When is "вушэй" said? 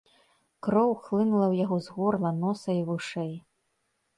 2.89-3.31